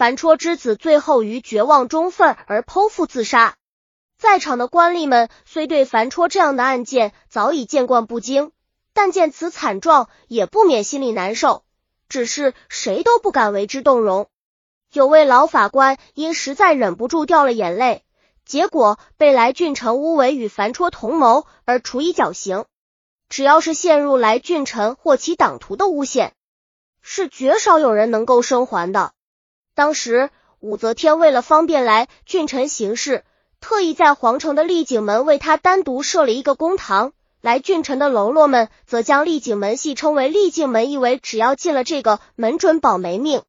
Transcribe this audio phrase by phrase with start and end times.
[0.00, 3.56] 樊戳之子最后于绝望中愤而剖腹自杀。
[4.16, 8.50] 在场的官吏们虽对樊戳这样的案件早已见惯不惊，
[8.94, 11.64] 但见此惨状，也不免心里难受。
[12.08, 14.28] 只是谁都不敢为之动容。
[14.90, 18.02] 有位老法官因实在忍不住掉了眼泪，
[18.46, 22.64] 结果被来俊臣诬为与樊戳同谋而处以绞刑。
[23.28, 26.32] 只要是陷入来俊臣或其党徒的诬陷，
[27.02, 29.12] 是绝少有人能够生还的。
[29.80, 30.28] 当时
[30.58, 33.24] 武则天为了方便来俊臣行事。
[33.62, 43.42] 特意在皇城的丽景门为他单独设了一个公堂，来俊臣的喽啰们则将丽景门戏称为丽静门，意为只要进了这个门准保没命。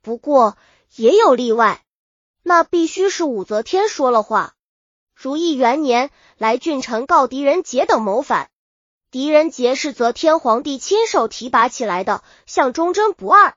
[0.00, 0.56] 不过
[0.94, 1.82] 也有例外，
[2.42, 4.54] 那必须是武则天说了话。
[5.14, 6.08] 如意元年，
[6.38, 8.48] 来俊臣告狄仁杰等谋反，
[9.10, 13.54] 狄仁杰是则天皇帝亲手提拔起来的，向忠贞不二。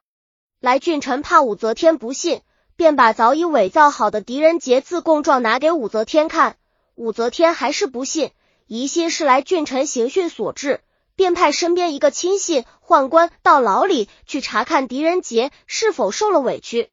[0.59, 2.41] 来俊臣怕武则天不信。
[2.76, 6.55] 便把早已伪造好的狄仁杰自供状拿给武则天看，
[6.96, 8.32] 武则天还是不信，
[8.68, 10.80] 疑心是来俊臣刑讯所致，
[11.18, 16.90] 便派身边一个亲信宦官到牢里去查看狄仁杰是否受了委屈。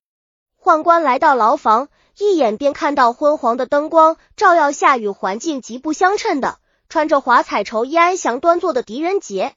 [0.60, 1.86] 宦官来到牢房，
[2.18, 9.54] 一眼便看到昏黄的灯光照耀下，与环境极不相称的穿着华彩绸衣安详端坐的狄仁杰。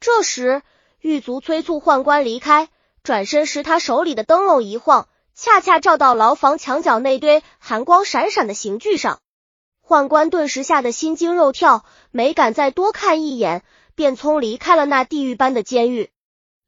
[0.00, 0.62] 这时
[1.02, 2.70] 狱卒催促宦官离开，
[3.08, 5.08] 转身时他手里的灯笼一晃。
[5.34, 9.20] 恰恰照到牢房墙角那堆寒光闪闪的刑具上，
[9.82, 13.62] 宦官顿时吓得心惊肉跳，没敢再多看一眼，
[13.94, 16.10] 便匆离开了那地狱般的监狱。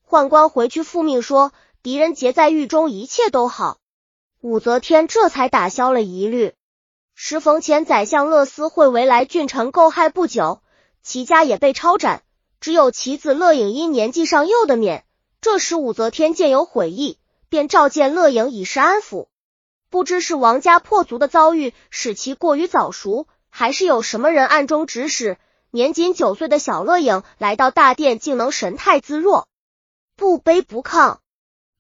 [0.09, 1.53] 宦官回去复命说，
[1.83, 3.77] 狄仁杰在狱中一切都好。
[4.41, 6.55] 武则天这才打消了疑虑。
[7.15, 10.63] 时逢前宰相乐思会为来俊臣构害不久，
[11.03, 12.23] 其家也被抄斩，
[12.61, 15.05] 只有其子乐颖因年纪尚幼的免。
[15.41, 17.19] 这时武则天见有悔意。
[17.49, 19.27] 便召见乐颖以示安抚，
[19.91, 25.37] 不知是王家破族的遭遇使其过于早熟，还是有什么人暗中指使，
[25.73, 29.49] 年仅九岁的小乐颖来到大殿，竟能神态自若，
[30.15, 31.19] 不卑不亢。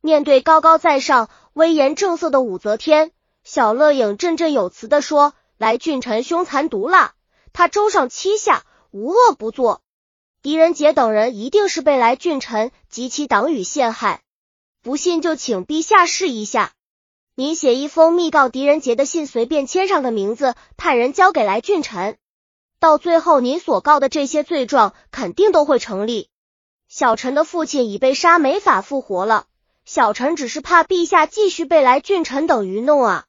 [0.00, 3.12] 面对高高在上、威严正色的武则天，
[3.44, 7.14] 小乐颖振振有词的说：“来俊臣凶残毒辣，
[7.52, 9.82] 他周上欺下，无恶不作。
[10.42, 14.22] 狄仁杰等人一定是被来俊臣及其党羽陷害。”
[14.82, 16.72] 不信就请陛下试一下，
[17.34, 22.16] 您写一封密告狄仁杰的信，随便签上个名字，派人交给来俊臣。
[22.78, 26.30] 到最后，您所告的这些罪状肯定都会成立。
[26.88, 29.46] 小臣的父亲已被杀，没法复活了。
[29.84, 33.26] 小臣只是怕陛下继续被来俊臣等愚弄啊！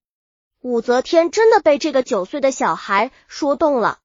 [0.62, 4.00] 武则天真的被这个九岁的小孩说动了，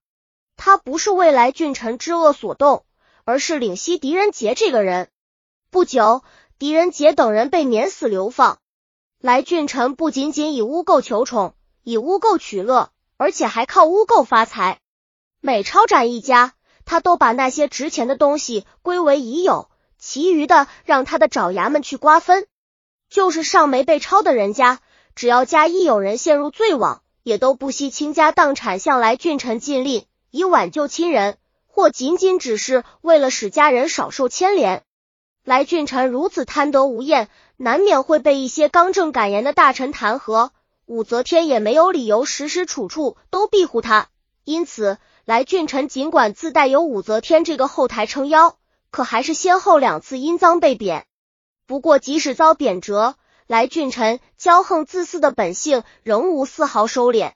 [0.57, 2.83] 他不是为来俊臣之恶所动，
[3.27, 5.09] 而是领西狄仁杰这个人。
[5.69, 6.23] 不久。
[6.59, 8.57] 狄仁杰等人被免死流放，
[9.19, 14.79] 来俊臣不仅仅以污垢求宠，以污垢取乐，而且还靠污垢发财。
[15.39, 22.47] 每抄斩一家，他都把那些值钱的东西归为已有，其余的让他的爪牙们去瓜分。
[23.07, 24.79] 就是尚没被抄的人家，
[25.13, 31.37] 只要家一有人陷入罪网，也都不惜倾家荡产向来俊臣尽力，以挽救亲人，
[31.77, 34.81] 或仅仅只是为了使家人少受牵连。
[35.43, 40.49] 来俊臣如此贪得无厌，难免会被一些刚正敢言的大臣弹劾。
[40.87, 44.07] 武则天也没有理由时时处处都庇护他，
[44.43, 48.57] 因此来俊臣尽管自带有武则天这个后台撑腰，
[48.89, 51.05] 可还是先后两次因赃被贬。
[51.67, 53.13] 不过即使遭贬谪，
[53.45, 57.33] 来俊臣骄横自私的本性仍无丝毫收敛。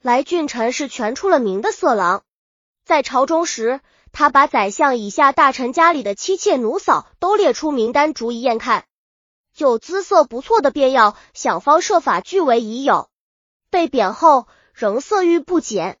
[0.00, 2.22] 来俊臣是全出了名的色狼，
[2.92, 3.80] 在朝中时。
[4.12, 8.84] 他把宰相以下大臣家里的妻妾奴嫂都列出名单，逐一验看，
[9.56, 13.08] 有姿色不错的便要想方设法据为已有。
[13.70, 15.96] 被贬后仍色欲不减。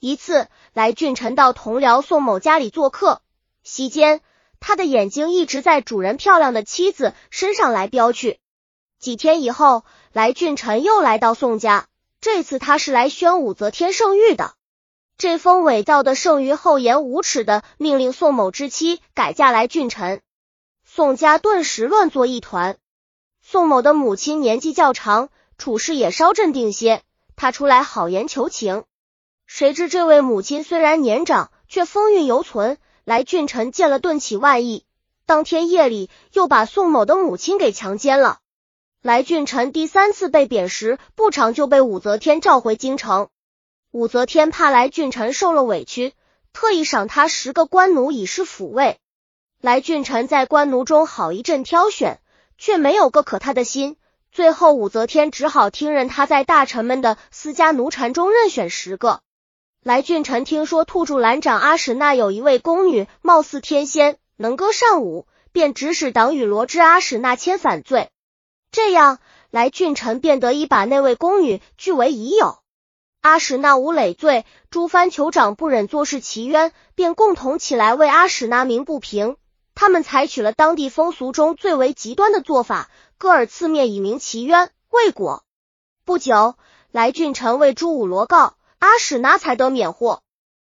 [0.00, 3.22] 一次，来俊臣到同僚宋某家里做客，
[3.62, 4.20] 席间
[4.58, 8.40] 他的眼睛一直在主人漂亮的妻子身上来飙去。
[8.98, 11.86] 几天以后，来俊臣又来到宋家，
[12.20, 14.54] 这次他是来宣武则天圣谕的。
[15.16, 20.20] 这封伪造的剩余厚颜无耻的命令宋某之妻改嫁来俊臣，
[20.84, 22.76] 宋家顿时乱作一团。
[23.40, 27.02] 宋某的母亲年纪较长，处事也稍镇定些，
[27.36, 28.84] 他出来好言求情。
[29.46, 32.78] 谁知这位母亲虽然年长，却风韵犹存。
[33.04, 34.86] 来俊臣见了顿起万意，
[35.26, 38.38] 当天夜里又把宋某的母亲给强奸了。
[39.02, 43.28] 来俊臣第三次被贬时，不长就被武则天召回京城。
[43.94, 46.14] 武则天怕来俊臣受了委屈，
[46.52, 48.98] 特意赏他十个官奴以示抚慰。
[49.60, 52.18] 来俊臣在官奴中好一阵挑选，
[52.58, 53.94] 却没有个可他的心，
[54.32, 59.20] 最后武则天只好听任他在大臣们的私家奴婢中任选十个。
[59.80, 68.10] 来俊臣听说兔柱兰长阿史那有一位宫女，貌似天仙，能歌善舞，便指使党羽罗织阿史那千反罪。
[68.72, 69.20] 这样，
[69.52, 72.58] 来俊臣便得以把那位宫女据为已有。
[73.24, 79.38] 阿史那无累罪，诸藩酋长不忍坐视其冤，便共同起来为阿史那鸣不平。
[79.74, 84.70] 他们采取了当地风俗中最为极端的做法，戈尔刺面以鸣其冤。
[84.90, 85.42] 未果
[86.04, 86.56] 不久，
[86.92, 90.20] 来俊臣为朱武罗告，阿史那才得免祸。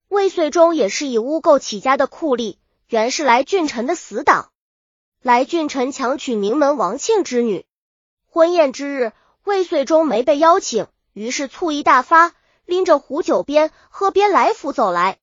[0.09, 2.57] 魏遂中也是以污垢起家的酷吏，
[2.89, 4.51] 原是来俊臣的死党。
[5.23, 7.65] 来俊臣强娶名门王庆之女，
[8.29, 9.13] 婚宴之日，
[9.45, 12.35] 魏遂中没被邀请，于是醋意大发。
[12.71, 15.19] 拎着壶酒边喝边来府走来，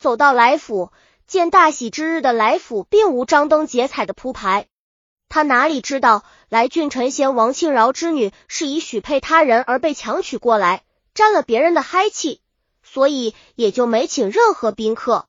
[0.00, 0.90] 走到来府，
[1.28, 4.66] 见大喜之日的来府并无张灯结彩的铺排。
[5.28, 10.82] 他哪里知道来俊臣贤王庆饶之女是以许配他人而被强娶过来，
[11.14, 12.40] 沾了别人的嗨气，
[12.82, 15.28] 所以也就没请任何宾客。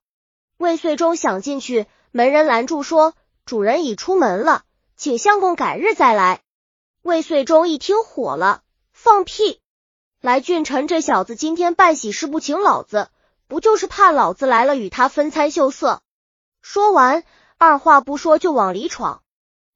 [0.57, 3.13] 魏遂忠想进去，门人拦住说
[3.45, 4.63] ：“主人已出门了，
[4.97, 6.41] 请相公改日再来。”
[7.03, 9.61] 魏遂忠一听火了，放屁！
[10.21, 13.09] 来俊臣这小子今天办喜事不请老子，
[13.47, 16.03] 不就是怕老子来了与他分餐秀色？
[16.61, 17.23] 说完，
[17.57, 19.23] 二话不说就往里闯，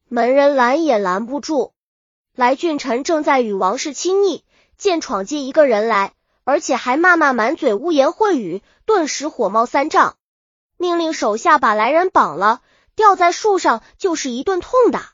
[0.07, 1.74] 门人拦也拦不住。
[2.36, 4.44] 来俊臣正在与王氏亲昵，
[4.77, 6.13] 见闯进一个人来，
[6.44, 10.15] 而且还骂骂满嘴污言秽语，顿时火冒三丈，
[10.77, 12.62] 命令手下把来人绑了，
[12.95, 15.13] 吊在树上就是一顿痛打。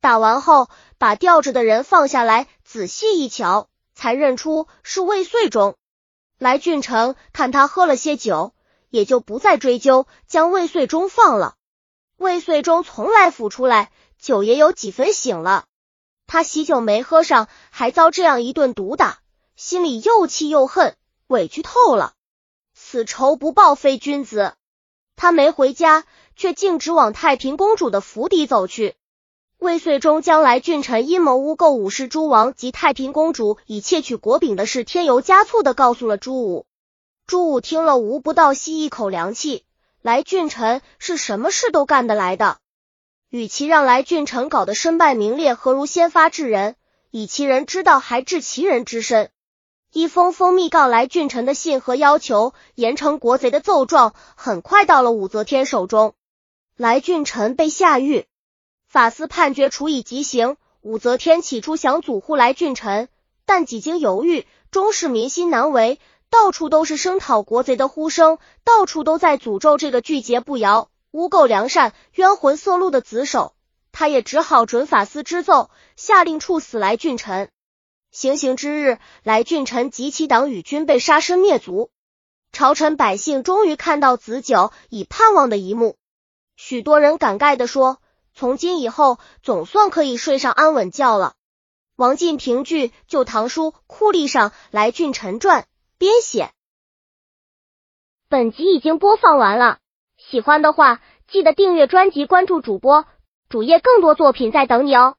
[0.00, 3.66] 打完后，把吊着的人放下来，仔细一瞧。
[4.00, 5.76] 才认出是魏遂忠。
[6.38, 8.54] 来俊臣看他喝了些酒，
[8.88, 11.54] 也就不再追究，将魏遂忠放了。
[12.16, 15.66] 魏遂忠从来府出来，酒也有几分醒了。
[16.26, 19.18] 他喜酒没喝上，还遭这样一顿毒打，
[19.54, 20.96] 心里又气又恨，
[21.26, 22.14] 委屈透了。
[22.72, 24.54] 此仇不报非君子。
[25.14, 26.06] 他没回家，
[26.36, 28.96] 却径直往太平公主的府邸走去。
[29.60, 36.64] 魏遂中将来俊臣阴谋诬告武氏诸王及太平公主以窃取国柄的事添油加醋的告诉了朱武。
[37.26, 39.66] 朱武听了无不倒吸一口凉气。
[40.00, 42.56] 来俊臣是什么事都干得来的，
[43.28, 46.74] 与其让来俊臣搞得身败名裂，何如先发制人，
[47.10, 49.30] 以其人之道还治其人之身。
[49.92, 56.14] 一封封密告来俊臣的信和要求严惩国贼的奏状，很快到了武则天手中。
[56.78, 58.24] 来俊臣被下狱。
[58.90, 60.56] 法司判决处以极刑。
[60.80, 63.08] 武则天起初想阻护来俊臣，
[63.46, 66.00] 但几经犹豫，终是民心难违。
[66.28, 73.54] 到处都是声讨国贼的呼声，到处都在诅咒这个拒节不摇、污垢良善、冤魂色路的子首。
[73.92, 77.48] 他也只好准法司之奏，下令处死来俊臣。
[78.10, 81.92] 行刑之日，来俊臣及其党羽军被杀身灭族，
[82.50, 85.94] 朝臣百姓终于看到子久已盼望的一幕。
[86.56, 88.00] 许多人感慨的说。
[88.34, 91.34] 从今以后，总算可以睡上安稳觉了。
[91.96, 95.62] 王进平剧《旧唐书·酷吏上来俊臣传》
[95.98, 96.50] 编写。
[98.28, 99.78] 本集已经播放完了，
[100.16, 103.04] 喜欢的话记得订阅专辑，关注主播
[103.48, 105.16] 主页，更多作品在等你哦。